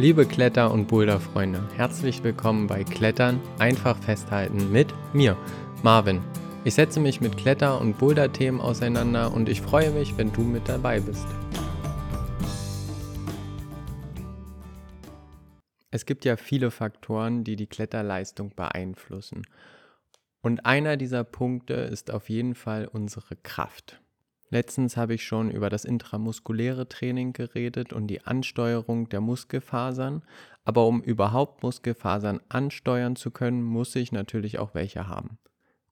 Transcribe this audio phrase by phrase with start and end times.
[0.00, 5.36] Liebe Kletter- und Boulderfreunde, herzlich willkommen bei Klettern einfach festhalten mit mir,
[5.82, 6.22] Marvin.
[6.64, 10.66] Ich setze mich mit Kletter- und Boulder-Themen auseinander und ich freue mich, wenn du mit
[10.70, 11.26] dabei bist.
[15.90, 19.42] Es gibt ja viele Faktoren, die die Kletterleistung beeinflussen.
[20.40, 24.00] Und einer dieser Punkte ist auf jeden Fall unsere Kraft.
[24.52, 30.22] Letztens habe ich schon über das intramuskuläre Training geredet und die Ansteuerung der Muskelfasern.
[30.64, 35.38] Aber um überhaupt Muskelfasern ansteuern zu können, muss ich natürlich auch welche haben.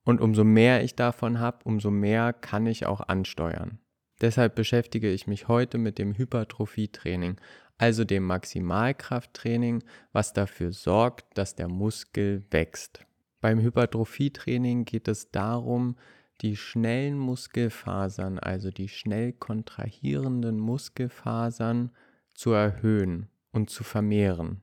[0.04, 3.78] Und umso mehr ich davon habe, umso mehr kann ich auch ansteuern.
[4.20, 7.36] Deshalb beschäftige ich mich heute mit dem Hypertrophietraining,
[7.76, 13.04] also dem Maximalkrafttraining, was dafür sorgt, dass der Muskel wächst.
[13.40, 15.96] Beim Hypertrophietraining geht es darum,
[16.40, 21.90] die schnellen Muskelfasern, also die schnell kontrahierenden Muskelfasern,
[22.34, 24.62] zu erhöhen und zu vermehren.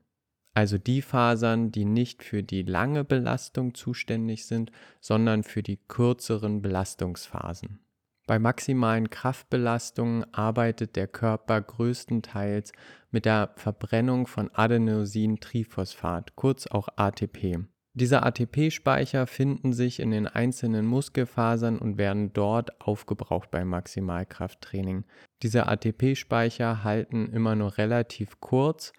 [0.53, 6.61] Also die Fasern, die nicht für die lange Belastung zuständig sind, sondern für die kürzeren
[6.61, 7.79] Belastungsphasen.
[8.25, 12.71] Bei maximalen Kraftbelastungen arbeitet der Körper größtenteils
[13.11, 17.65] mit der Verbrennung von Adenosintriphosphat, kurz auch ATP.
[17.97, 25.05] Diese ATP-Speicher finden sich in den einzelnen Muskelfasern und werden dort aufgebraucht beim Maximalkrafttraining.
[25.41, 28.91] Diese ATP-Speicher halten immer nur relativ kurz,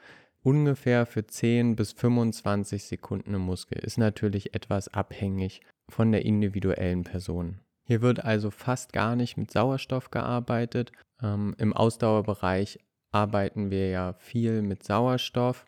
[0.42, 3.78] ungefähr für 10 bis 25 Sekunden im Muskel.
[3.80, 7.60] Ist natürlich etwas abhängig von der individuellen Person.
[7.84, 10.90] Hier wird also fast gar nicht mit Sauerstoff gearbeitet.
[11.22, 12.78] Ähm, Im Ausdauerbereich
[13.12, 15.66] arbeiten wir ja viel mit Sauerstoff,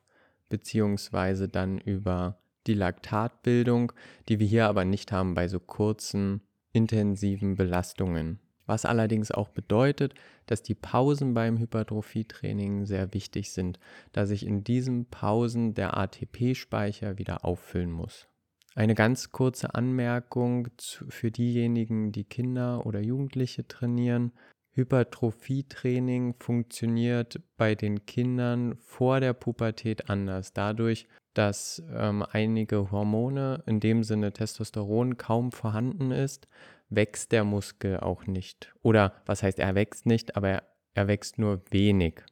[0.48, 3.92] beziehungsweise dann über die Laktatbildung,
[4.28, 8.38] die wir hier aber nicht haben bei so kurzen, intensiven Belastungen.
[8.66, 13.80] Was allerdings auch bedeutet, dass die Pausen beim Hypertrophietraining sehr wichtig sind,
[14.12, 18.28] da sich in diesen Pausen der ATP-Speicher wieder auffüllen muss.
[18.74, 20.68] Eine ganz kurze Anmerkung
[21.08, 24.32] für diejenigen, die Kinder oder Jugendliche trainieren.
[24.72, 33.78] Hypertrophietraining funktioniert bei den Kindern vor der Pubertät anders, dadurch, dass ähm, einige Hormone, in
[33.78, 36.48] dem Sinne Testosteron, kaum vorhanden ist,
[36.88, 38.74] wächst der Muskel auch nicht.
[38.82, 40.62] Oder was heißt, er wächst nicht, aber er,
[40.94, 42.24] er wächst nur wenig.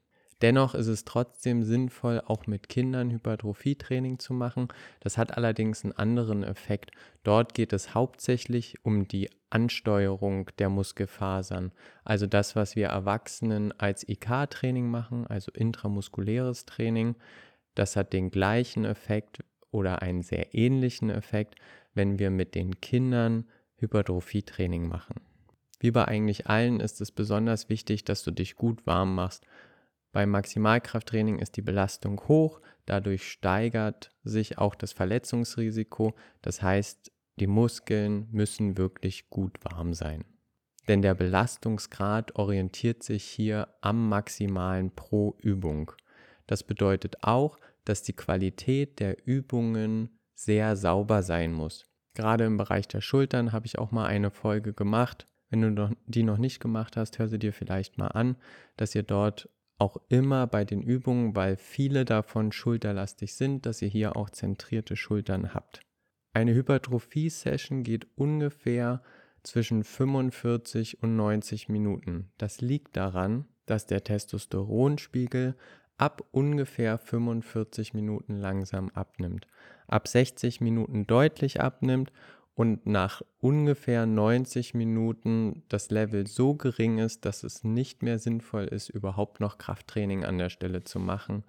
[0.42, 4.68] Dennoch ist es trotzdem sinnvoll, auch mit Kindern Hypertrophietraining zu machen.
[4.98, 6.90] Das hat allerdings einen anderen Effekt.
[7.22, 11.70] Dort geht es hauptsächlich um die Ansteuerung der Muskelfasern.
[12.04, 17.14] Also das, was wir Erwachsenen als IK-Training machen, also intramuskuläres Training.
[17.76, 21.54] Das hat den gleichen Effekt oder einen sehr ähnlichen Effekt,
[21.94, 25.20] wenn wir mit den Kindern Hypertrophietraining machen.
[25.78, 29.46] Wie bei eigentlich allen ist es besonders wichtig, dass du dich gut warm machst.
[30.12, 36.14] Beim Maximalkrafttraining ist die Belastung hoch, dadurch steigert sich auch das Verletzungsrisiko.
[36.40, 40.24] Das heißt, die Muskeln müssen wirklich gut warm sein.
[40.88, 45.92] Denn der Belastungsgrad orientiert sich hier am maximalen pro Übung.
[46.46, 51.86] Das bedeutet auch, dass die Qualität der Übungen sehr sauber sein muss.
[52.14, 55.26] Gerade im Bereich der Schultern habe ich auch mal eine Folge gemacht.
[55.48, 58.36] Wenn du die noch nicht gemacht hast, hör sie dir vielleicht mal an,
[58.76, 59.48] dass ihr dort
[59.78, 64.96] auch immer bei den Übungen, weil viele davon schulterlastig sind, dass ihr hier auch zentrierte
[64.96, 65.80] Schultern habt.
[66.32, 69.02] Eine Hypertrophie-Session geht ungefähr
[69.42, 72.30] zwischen 45 und 90 Minuten.
[72.38, 75.56] Das liegt daran, dass der Testosteronspiegel
[75.98, 79.46] ab ungefähr 45 Minuten langsam abnimmt,
[79.86, 82.12] ab 60 Minuten deutlich abnimmt
[82.54, 88.64] und nach ungefähr 90 Minuten das Level so gering ist, dass es nicht mehr sinnvoll
[88.64, 91.44] ist, überhaupt noch Krafttraining an der Stelle zu machen,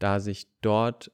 [0.00, 1.10] da sich dort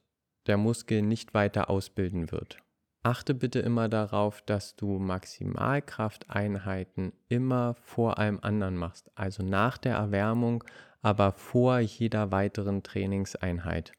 [0.47, 2.57] der Muskel nicht weiter ausbilden wird.
[3.03, 9.93] Achte bitte immer darauf, dass du Maximalkrafteinheiten immer vor allem anderen machst, also nach der
[9.93, 10.63] Erwärmung,
[11.05, 13.91] aber vor jeder weiteren Trainingseinheit.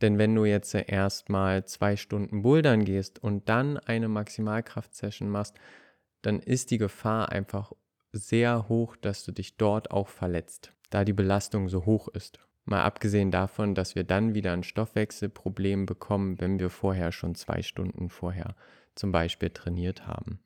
[0.00, 5.54] Denn wenn du jetzt erstmal zwei Stunden Bouldern gehst und dann eine Maximalkraft-Session machst,
[6.22, 7.72] dann ist die Gefahr einfach
[8.10, 12.40] sehr hoch, dass du dich dort auch verletzt, da die Belastung so hoch ist.
[12.64, 17.62] Mal abgesehen davon, dass wir dann wieder ein Stoffwechselproblem bekommen, wenn wir vorher schon zwei
[17.62, 18.56] Stunden vorher
[18.96, 20.40] zum Beispiel trainiert haben.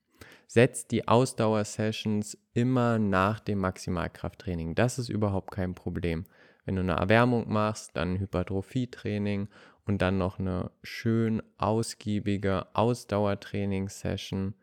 [0.55, 4.77] Setzt die Ausdauersessions immer nach dem Maximalkrafttraining.
[4.77, 6.27] Das ist überhaupt kein Problem.
[6.65, 9.49] Wenn du eine Erwärmung machst, dann Hypertrophietraining
[9.85, 14.55] und dann noch eine schön ausgiebige Ausdauertraining-Session.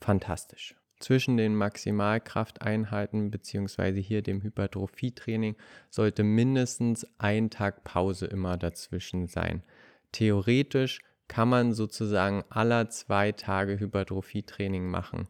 [0.00, 0.76] Fantastisch.
[1.00, 4.00] zwischen den Maximalkrafteinheiten bzw.
[4.00, 5.56] hier dem Hypertrophietraining
[5.88, 9.64] sollte mindestens ein Tag Pause immer dazwischen sein.
[10.12, 15.28] Theoretisch kann man sozusagen aller zwei Tage Hypertrophietraining machen.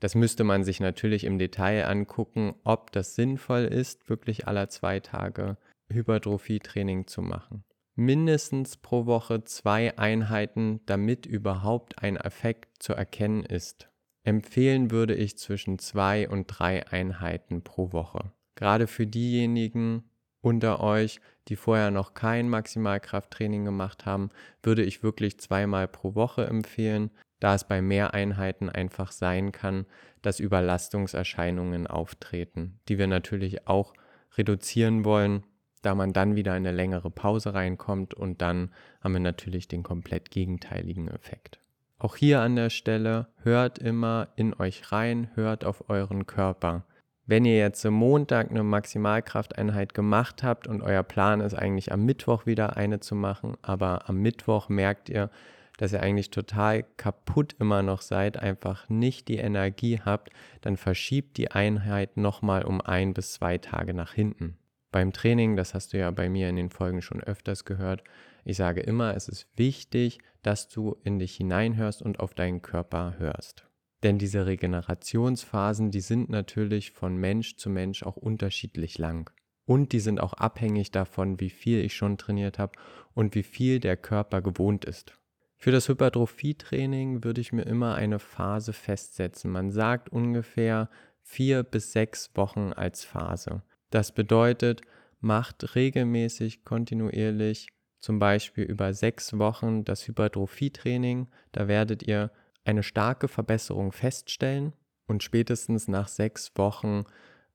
[0.00, 4.98] Das müsste man sich natürlich im Detail angucken, ob das sinnvoll ist, wirklich aller zwei
[5.00, 5.58] Tage
[5.92, 7.64] Hypertrophietraining zu machen.
[7.94, 13.90] Mindestens pro Woche zwei Einheiten, damit überhaupt ein Effekt zu erkennen ist.
[14.24, 18.32] Empfehlen würde ich zwischen zwei und drei Einheiten pro Woche.
[18.54, 20.04] Gerade für diejenigen
[20.42, 24.30] unter euch, die vorher noch kein Maximalkrafttraining gemacht haben,
[24.62, 27.10] würde ich wirklich zweimal pro Woche empfehlen,
[27.40, 29.86] da es bei mehr Einheiten einfach sein kann,
[30.20, 33.94] dass Überlastungserscheinungen auftreten, die wir natürlich auch
[34.36, 35.44] reduzieren wollen,
[35.82, 39.82] da man dann wieder in eine längere Pause reinkommt und dann haben wir natürlich den
[39.82, 41.58] komplett gegenteiligen Effekt.
[41.98, 46.84] Auch hier an der Stelle hört immer in euch rein, hört auf euren Körper.
[47.32, 52.04] Wenn ihr jetzt am Montag eine Maximalkrafteinheit gemacht habt und euer Plan ist eigentlich am
[52.04, 55.30] Mittwoch wieder eine zu machen, aber am Mittwoch merkt ihr,
[55.78, 60.28] dass ihr eigentlich total kaputt immer noch seid, einfach nicht die Energie habt,
[60.60, 64.58] dann verschiebt die Einheit nochmal um ein bis zwei Tage nach hinten.
[64.90, 68.04] Beim Training, das hast du ja bei mir in den Folgen schon öfters gehört,
[68.44, 73.14] ich sage immer, es ist wichtig, dass du in dich hineinhörst und auf deinen Körper
[73.16, 73.71] hörst.
[74.02, 79.30] Denn diese Regenerationsphasen, die sind natürlich von Mensch zu Mensch auch unterschiedlich lang.
[79.64, 82.72] Und die sind auch abhängig davon, wie viel ich schon trainiert habe
[83.14, 85.18] und wie viel der Körper gewohnt ist.
[85.56, 89.52] Für das Hypertrophietraining würde ich mir immer eine Phase festsetzen.
[89.52, 90.90] Man sagt ungefähr
[91.22, 93.62] vier bis sechs Wochen als Phase.
[93.90, 94.82] Das bedeutet,
[95.20, 97.68] macht regelmäßig, kontinuierlich
[98.00, 101.28] zum Beispiel über sechs Wochen das Hypertrophietraining.
[101.52, 102.32] Da werdet ihr
[102.64, 104.72] eine starke Verbesserung feststellen
[105.06, 107.04] und spätestens nach sechs Wochen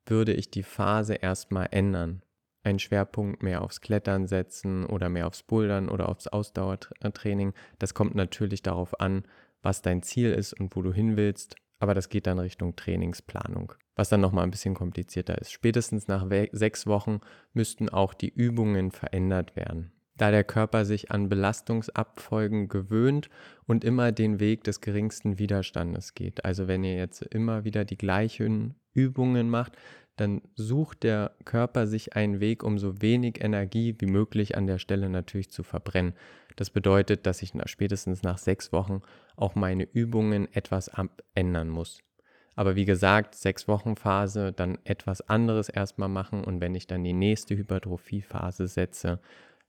[0.05, 2.21] würde ich die Phase erstmal ändern.
[2.63, 7.53] Einen Schwerpunkt mehr aufs Klettern setzen oder mehr aufs Bouldern oder aufs Ausdauertraining.
[7.79, 9.23] Das kommt natürlich darauf an,
[9.61, 13.73] was dein Ziel ist und wo du hin willst, aber das geht dann Richtung Trainingsplanung,
[13.95, 15.51] was dann nochmal ein bisschen komplizierter ist.
[15.51, 17.21] Spätestens nach sechs Wochen
[17.53, 23.29] müssten auch die Übungen verändert werden da der Körper sich an Belastungsabfolgen gewöhnt
[23.65, 26.43] und immer den Weg des geringsten Widerstandes geht.
[26.45, 29.77] Also wenn ihr jetzt immer wieder die gleichen Übungen macht,
[30.17, 34.79] dann sucht der Körper sich einen Weg, um so wenig Energie wie möglich an der
[34.79, 36.13] Stelle natürlich zu verbrennen.
[36.55, 39.01] Das bedeutet, dass ich spätestens nach sechs Wochen
[39.35, 42.01] auch meine Übungen etwas abändern muss.
[42.55, 47.03] Aber wie gesagt, sechs Wochen Phase, dann etwas anderes erstmal machen und wenn ich dann
[47.03, 49.19] die nächste Hypertrophie-Phase setze,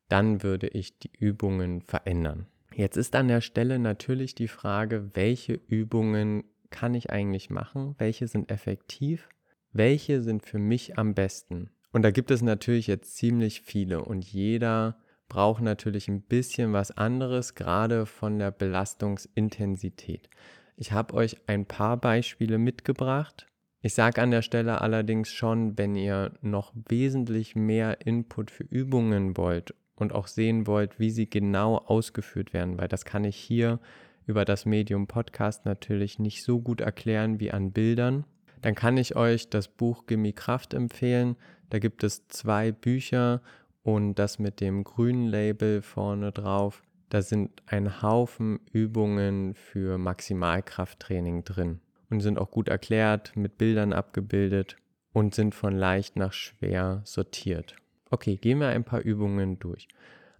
[0.09, 2.47] dann würde ich die Übungen verändern.
[2.75, 7.95] Jetzt ist an der Stelle natürlich die Frage, welche Übungen kann ich eigentlich machen?
[7.99, 9.29] Welche sind effektiv?
[9.73, 11.71] Welche sind für mich am besten?
[11.93, 16.97] Und da gibt es natürlich jetzt ziemlich viele und jeder braucht natürlich ein bisschen was
[16.97, 20.31] anderes, gerade von der Belastungsintensität.
[20.77, 23.47] Ich habe euch ein paar Beispiele mitgebracht.
[23.81, 29.37] Ich sage an der Stelle allerdings schon, wenn ihr noch wesentlich mehr Input für Übungen
[29.37, 33.81] wollt und auch sehen wollt, wie sie genau ausgeführt werden, weil das kann ich hier
[34.27, 38.25] über das Medium Podcast natürlich nicht so gut erklären wie an Bildern,
[38.63, 41.37] dann kann ich euch das Buch Gimme Kraft empfehlen.
[41.71, 43.41] Da gibt es zwei Bücher
[43.83, 46.83] und das mit dem grünen Label vorne drauf.
[47.09, 53.93] Da sind ein Haufen Übungen für Maximalkrafttraining drin und sind auch gut erklärt, mit Bildern
[53.93, 54.77] abgebildet
[55.13, 57.77] und sind von leicht nach schwer sortiert.
[58.11, 59.89] Okay, gehen wir ein paar Übungen durch.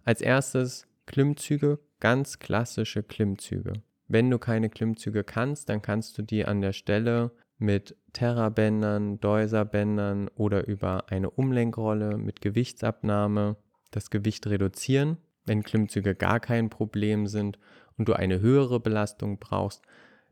[0.03, 3.73] Als erstes Klimmzüge, ganz klassische Klimmzüge.
[4.07, 10.29] Wenn du keine Klimmzüge kannst, dann kannst du die an der Stelle mit Terrabändern, Deuserbändern
[10.29, 13.57] oder über eine Umlenkrolle mit Gewichtsabnahme
[13.91, 15.17] das Gewicht reduzieren.
[15.45, 17.59] Wenn Klimmzüge gar kein Problem sind
[17.97, 19.83] und du eine höhere Belastung brauchst,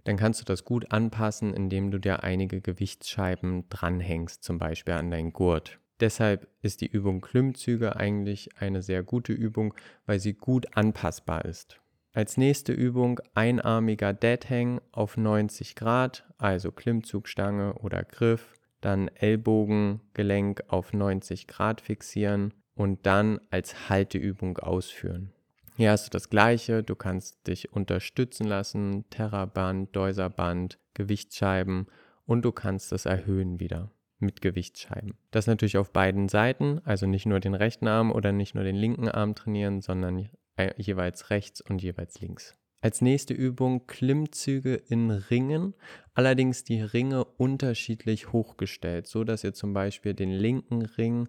[0.05, 5.11] dann kannst du das gut anpassen, indem du dir einige Gewichtsscheiben dranhängst, zum Beispiel an
[5.11, 5.79] deinen Gurt.
[5.99, 9.73] Deshalb ist die Übung Klimmzüge eigentlich eine sehr gute Übung,
[10.05, 11.79] weil sie gut anpassbar ist.
[12.13, 20.63] Als nächste Übung einarmiger Dead Hang auf 90 Grad, also Klimmzugstange oder Griff, dann Ellbogengelenk
[20.67, 25.31] auf 90 Grad fixieren und dann als Halteübung ausführen.
[25.77, 31.87] Hier hast du das gleiche, du kannst dich unterstützen lassen, Terraband, Deuserband, Gewichtsscheiben
[32.25, 35.17] und du kannst es erhöhen wieder mit Gewichtsscheiben.
[35.31, 38.75] Das natürlich auf beiden Seiten, also nicht nur den rechten Arm oder nicht nur den
[38.75, 40.29] linken Arm trainieren, sondern
[40.77, 42.55] jeweils rechts und jeweils links.
[42.81, 45.73] Als nächste Übung Klimmzüge in Ringen,
[46.13, 51.27] allerdings die Ringe unterschiedlich hochgestellt, so dass ihr zum Beispiel den linken Ring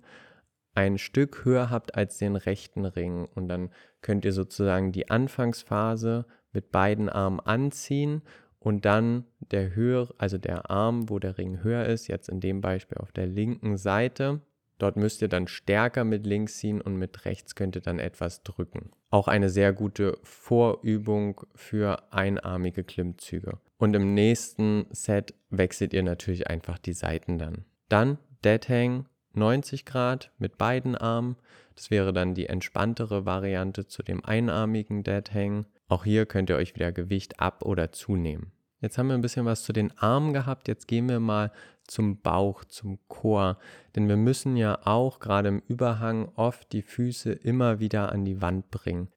[0.74, 3.70] ein Stück höher habt als den rechten Ring und dann
[4.02, 8.22] könnt ihr sozusagen die Anfangsphase mit beiden Armen anziehen
[8.60, 12.60] und dann der höhere, also der Arm, wo der Ring höher ist, jetzt in dem
[12.60, 14.40] Beispiel auf der linken Seite,
[14.78, 18.44] Dort müsst ihr dann stärker mit links ziehen und mit rechts könnt ihr dann etwas
[18.44, 18.90] drücken.
[19.10, 23.58] Auch eine sehr gute Vorübung für einarmige Klimmzüge.
[23.78, 27.64] Und im nächsten Set wechselt ihr natürlich einfach die Seiten dann.
[27.88, 31.36] Dann Dead Hang 90 Grad mit beiden Armen.
[31.74, 35.66] Das wäre dann die entspanntere Variante zu dem einarmigen Dead Hang.
[35.88, 38.52] Auch hier könnt ihr euch wieder Gewicht ab- oder zunehmen.
[38.80, 40.68] Jetzt haben wir ein bisschen was zu den Armen gehabt.
[40.68, 41.50] Jetzt gehen wir mal
[41.84, 43.58] zum Bauch, zum Chor.
[43.96, 48.40] Denn wir müssen ja auch gerade im Überhang oft die Füße immer wieder an die
[48.40, 49.08] Wand bringen.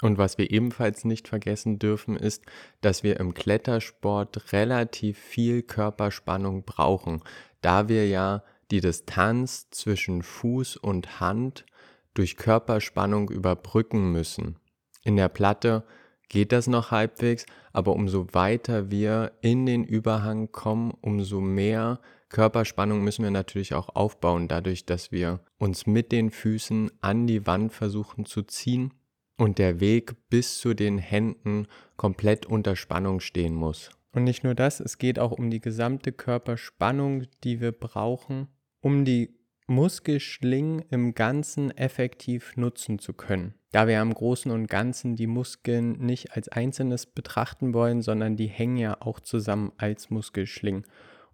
[0.00, 2.44] Und was wir ebenfalls nicht vergessen dürfen, ist,
[2.80, 7.22] dass wir im Klettersport relativ viel Körperspannung brauchen,
[7.60, 11.66] da wir ja die Distanz zwischen Fuß und Hand
[12.14, 14.59] durch Körperspannung überbrücken müssen.
[15.02, 15.84] In der Platte
[16.28, 23.02] geht das noch halbwegs, aber umso weiter wir in den Überhang kommen, umso mehr Körperspannung
[23.02, 27.72] müssen wir natürlich auch aufbauen, dadurch, dass wir uns mit den Füßen an die Wand
[27.72, 28.94] versuchen zu ziehen
[29.36, 31.66] und der Weg bis zu den Händen
[31.96, 33.90] komplett unter Spannung stehen muss.
[34.12, 38.48] Und nicht nur das, es geht auch um die gesamte Körperspannung, die wir brauchen,
[38.80, 39.39] um die
[39.70, 43.54] Muskelschlingen im Ganzen effektiv nutzen zu können.
[43.70, 48.48] Da wir am Großen und Ganzen die Muskeln nicht als Einzelnes betrachten wollen, sondern die
[48.48, 50.86] hängen ja auch zusammen als Muskelschlingen.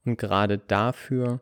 [0.04, 1.40] Und gerade dafür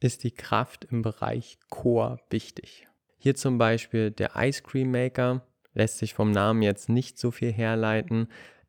[0.00, 2.86] ist die Kraft im Bereich Core wichtig.
[3.16, 7.52] Hier zum Beispiel der Ice Cream Maker, lässt sich vom Namen jetzt nicht so viel
[7.52, 8.28] herleiten,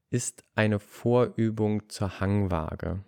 [0.10, 3.04] ist eine Vorübung zur Hangwaage.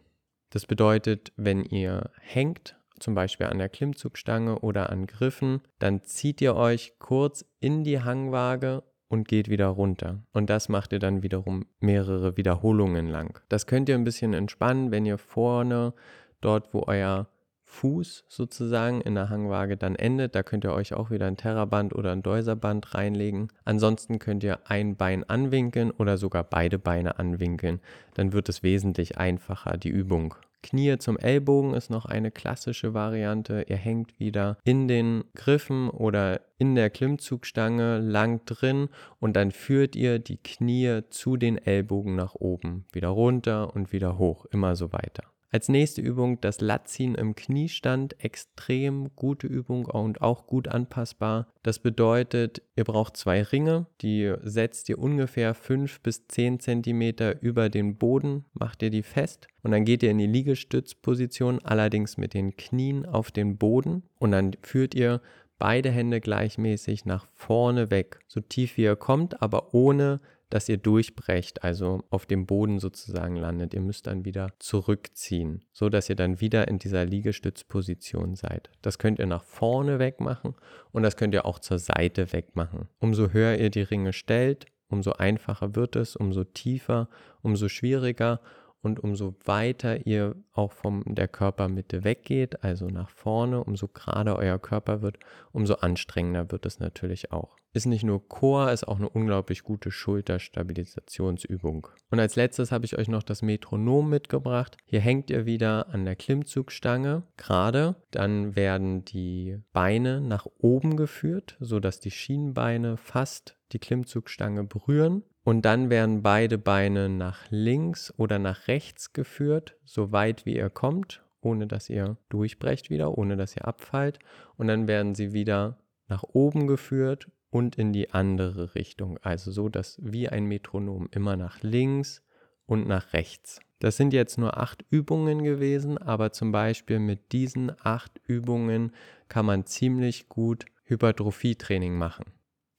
[0.50, 6.42] Das bedeutet, wenn ihr hängt zum Beispiel an der Klimmzugstange oder an Griffen, dann zieht
[6.42, 10.24] ihr euch kurz in die Hangwaage und geht wieder runter.
[10.32, 13.42] Und das macht ihr dann wiederum mehrere Wiederholungen lang.
[13.50, 15.94] Das könnt ihr ein bisschen entspannen, wenn ihr vorne
[16.40, 17.28] dort, wo euer
[17.72, 20.36] Fuß sozusagen in der Hangwaage dann endet.
[20.36, 23.48] Da könnt ihr euch auch wieder ein Terraband oder ein Deuserband reinlegen.
[23.64, 27.80] Ansonsten könnt ihr ein Bein anwinkeln oder sogar beide Beine anwinkeln.
[28.14, 30.36] Dann wird es wesentlich einfacher, die Übung.
[30.62, 33.66] Knie zum Ellbogen ist noch eine klassische Variante.
[33.68, 38.90] Ihr hängt wieder in den Griffen oder in der Klimmzugstange lang drin
[39.20, 44.18] und dann führt ihr die Knie zu den Ellbogen nach oben, wieder runter und wieder
[44.18, 45.31] hoch, immer so weiter.
[45.54, 48.24] Als nächste Übung das Latziehen im Kniestand.
[48.24, 51.48] Extrem gute Übung und auch gut anpassbar.
[51.62, 53.86] Das bedeutet, ihr braucht zwei Ringe.
[54.02, 59.48] Die setzt ihr ungefähr 5 bis 10 cm über den Boden, macht ihr die fest.
[59.62, 64.04] Und dann geht ihr in die Liegestützposition, allerdings mit den Knien auf den Boden.
[64.20, 65.22] Und dann führt ihr
[65.60, 70.78] beide Hände gleichmäßig nach vorne weg, so tief wie ihr kommt, aber ohne dass ihr
[70.78, 73.74] durchbrecht, also auf dem Boden sozusagen landet.
[73.74, 78.70] Ihr müsst dann wieder zurückziehen, so dass ihr dann wieder in dieser Liegestützposition seid.
[78.82, 80.56] Das könnt ihr nach vorne wegmachen
[80.92, 82.88] und das könnt ihr auch zur Seite wegmachen.
[83.00, 87.08] Umso höher ihr die Ringe stellt, umso einfacher wird es, umso tiefer,
[87.42, 88.42] umso schwieriger
[88.82, 94.60] und umso weiter ihr auch von der Körpermitte weggeht, also nach vorne, umso gerade euer
[94.60, 95.18] Körper wird,
[95.52, 97.58] umso anstrengender wird es natürlich auch.
[97.74, 101.88] Ist nicht nur Core, ist auch eine unglaublich gute Schulterstabilisationsübung.
[102.10, 104.76] Und als letztes habe ich euch noch das Metronom mitgebracht.
[104.84, 107.96] Hier hängt ihr wieder an der Klimmzugstange gerade.
[108.12, 115.24] Dann werden die Beine nach oben geführt, sodass die Schienbeine fast die Klimmzugstange berühren.
[115.44, 120.70] Und dann werden beide Beine nach links oder nach rechts geführt, so weit wie ihr
[120.70, 124.20] kommt, ohne dass ihr durchbrecht wieder, ohne dass ihr abfallt.
[124.58, 129.18] Und dann werden sie wieder nach oben geführt und in die andere Richtung.
[129.24, 132.24] Also so, dass wie ein Metronom immer nach links
[132.68, 133.60] und nach rechts.
[133.80, 138.92] Das sind jetzt nur acht Übungen gewesen, aber zum Beispiel mit diesen acht Übungen
[139.28, 142.26] kann man ziemlich gut Hypertrophietraining machen.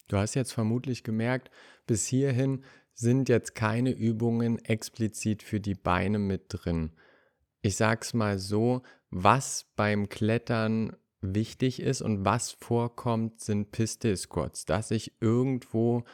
[0.07, 1.51] Du hast jetzt vermutlich gemerkt,
[1.87, 6.93] bis hierhin sind jetzt keine Übungen explizit für die Beine mit drin.
[7.63, 14.65] Ich sag's mal so, was beim Klettern wichtig ist und was vorkommt, sind Pistol Squats,
[14.65, 16.05] dass ich irgendwo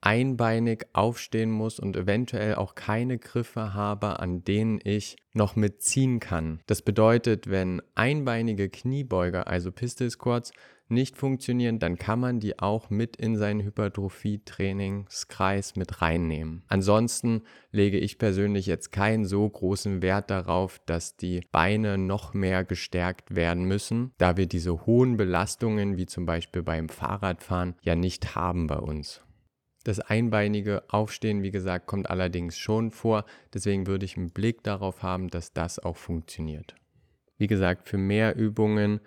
[0.00, 6.60] einbeinig aufstehen muss und eventuell auch keine Griffe habe, an denen ich noch mitziehen kann.
[6.66, 10.52] Das bedeutet, wenn einbeinige Kniebeuger, also Pistol Squats,
[10.88, 16.64] nicht funktionieren, dann kann man die auch mit in seinen Hypertrophie-Trainingskreis mit reinnehmen.
[16.68, 22.64] Ansonsten lege ich persönlich jetzt keinen so großen Wert darauf, dass die Beine noch mehr
[22.64, 28.34] gestärkt werden müssen, da wir diese hohen Belastungen wie zum Beispiel beim Fahrradfahren ja nicht
[28.34, 29.22] haben bei uns.
[29.86, 33.24] Das einbeinige Aufstehen, wie gesagt, kommt allerdings schon vor.
[33.54, 36.74] Deswegen würde ich einen Blick darauf haben, dass das auch funktioniert.
[37.38, 38.98] Wie gesagt, für mehr Übungen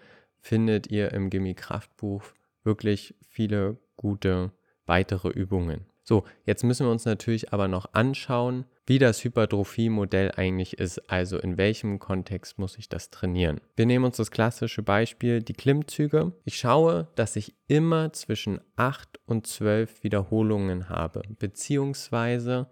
[0.41, 2.23] findet ihr im Gimme Kraftbuch
[2.63, 4.51] wirklich viele gute
[4.85, 5.85] weitere Übungen.
[6.03, 11.37] So, jetzt müssen wir uns natürlich aber noch anschauen, wie das Hypertrophie-Modell eigentlich ist, also
[11.37, 13.61] in welchem Kontext muss ich das trainieren.
[13.75, 16.31] Wir nehmen uns das klassische Beispiel, die Klimmzüge.
[16.45, 22.65] Ich schaue, dass ich immer zwischen 8 und 12 Wiederholungen habe, beziehungsweise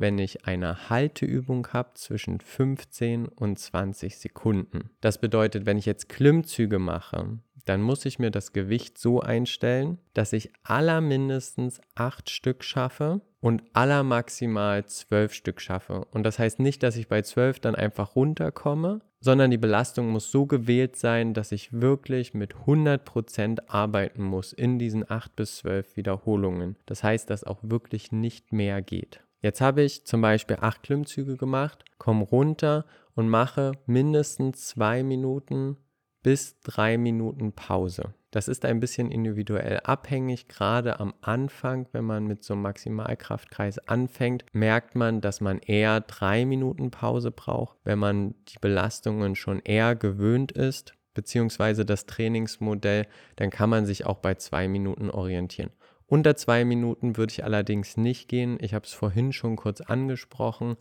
[0.00, 4.90] wenn ich eine Halteübung habe zwischen 15 und 20 Sekunden.
[5.00, 9.98] Das bedeutet, wenn ich jetzt Klimmzüge mache, dann muss ich mir das Gewicht so einstellen,
[10.14, 16.06] dass ich allermindestens 8 Stück schaffe und allermaximal 12 Stück schaffe.
[16.10, 20.30] Und das heißt nicht, dass ich bei 12 dann einfach runterkomme, sondern die Belastung muss
[20.30, 25.96] so gewählt sein, dass ich wirklich mit 100% arbeiten muss in diesen 8 bis 12
[25.96, 26.76] Wiederholungen.
[26.86, 29.20] Das heißt, dass auch wirklich nicht mehr geht.
[29.40, 35.76] Jetzt habe ich zum Beispiel 8 Klimmzüge gemacht, komme runter und mache mindestens 2 Minuten
[36.22, 38.14] bis 3 Minuten Pause.
[38.30, 40.48] Das ist ein bisschen individuell abhängig.
[40.48, 46.00] Gerade am Anfang, wenn man mit so einem Maximalkraftkreis anfängt, merkt man, dass man eher
[46.00, 53.06] drei Minuten Pause braucht, wenn man die Belastungen schon eher gewöhnt ist, beziehungsweise das Trainingsmodell,
[53.36, 55.70] dann kann man sich auch bei zwei Minuten orientieren.
[56.10, 58.56] Unter zwei Minuten würde ich allerdings nicht gehen.
[58.62, 60.78] Ich habe es vorhin schon kurz angesprochen.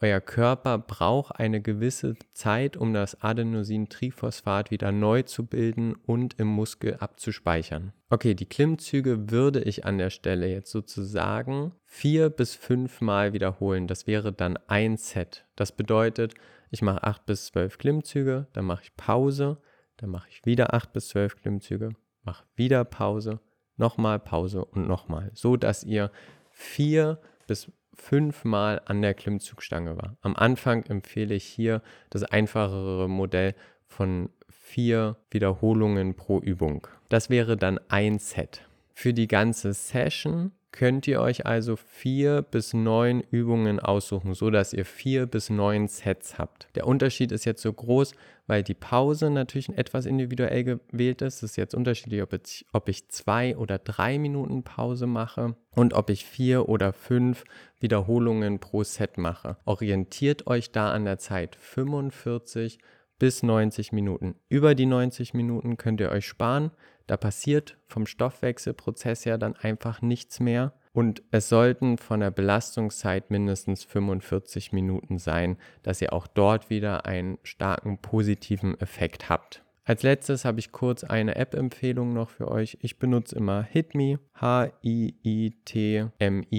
[0.00, 6.46] Euer Körper braucht eine gewisse Zeit, um das Adenosintriphosphat wieder neu zu bilden und im
[6.46, 7.92] Muskel abzuspeichern.
[8.08, 13.88] Okay, die Klimmzüge würde ich an der Stelle jetzt sozusagen vier bis fünf Mal wiederholen.
[13.88, 15.44] Das wäre dann ein Set.
[15.56, 16.34] Das bedeutet,
[16.70, 19.58] ich mache acht bis zwölf Klimmzüge, dann mache ich Pause,
[19.96, 21.90] dann mache ich wieder acht bis zwölf Klimmzüge,
[22.22, 23.40] mache wieder Pause,
[23.78, 26.10] nochmal Pause und nochmal, so dass ihr
[26.50, 30.16] vier bis fünfmal an der Klimmzugstange war.
[30.22, 33.54] Am Anfang empfehle ich hier das einfachere Modell
[33.86, 36.86] von vier Wiederholungen pro Übung.
[37.08, 38.62] Das wäre dann ein Set.
[38.94, 44.72] Für die ganze Session könnt ihr euch also vier bis neun Übungen aussuchen, so dass
[44.72, 46.68] ihr vier bis neun Sets habt.
[46.74, 48.12] Der Unterschied ist jetzt so groß,
[48.46, 51.36] weil die Pause natürlich etwas individuell gewählt ist.
[51.36, 55.94] Es ist jetzt unterschiedlich, ob ich, ob ich zwei oder drei Minuten Pause mache und
[55.94, 57.44] ob ich vier oder fünf
[57.80, 59.56] Wiederholungen pro Set mache.
[59.64, 62.78] Orientiert euch da an der Zeit 45
[63.18, 64.34] bis 90 Minuten.
[64.48, 66.70] Über die 90 Minuten könnt ihr euch sparen.
[67.06, 70.74] Da passiert vom Stoffwechselprozess her dann einfach nichts mehr.
[70.92, 77.06] Und es sollten von der Belastungszeit mindestens 45 Minuten sein, dass ihr auch dort wieder
[77.06, 79.62] einen starken positiven Effekt habt.
[79.88, 82.76] Als letztes habe ich kurz eine App-Empfehlung noch für euch.
[82.82, 85.08] Ich benutze immer HitMe, H-I-I-T-M-I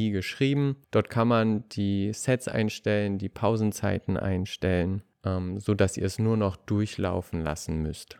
[0.09, 0.77] geschrieben.
[0.89, 6.55] Dort kann man die Sets einstellen, die Pausenzeiten einstellen, ähm, sodass ihr es nur noch
[6.55, 8.17] durchlaufen lassen müsst.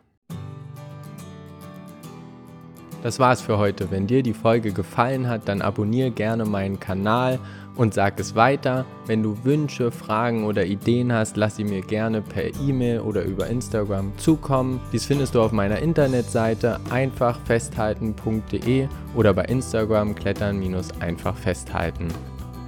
[3.02, 3.92] Das war's für heute.
[3.92, 7.40] Wenn dir die Folge gefallen hat, dann abonniere gerne meinen Kanal
[7.78, 8.86] und sag es weiter.
[9.06, 13.48] Wenn du Wünsche, Fragen oder Ideen hast, lass sie mir gerne per E-Mail oder über
[13.48, 14.82] Instagram zukommen.
[14.92, 22.10] Dies findest du auf meiner Internetseite einfachfesthalten.de oder bei Instagram klettern-einfach festhalten.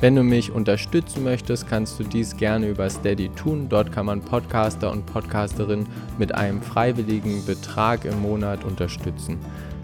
[0.01, 3.69] Wenn du mich unterstützen möchtest, kannst du dies gerne über Steady tun.
[3.69, 5.85] Dort kann man Podcaster und Podcasterinnen
[6.17, 9.37] mit einem freiwilligen Betrag im Monat unterstützen.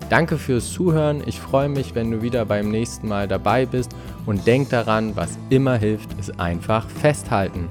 [0.09, 1.21] Danke fürs Zuhören.
[1.27, 3.91] Ich freue mich, wenn du wieder beim nächsten Mal dabei bist
[4.25, 7.69] und denk daran, was immer hilft, ist einfach festhalten.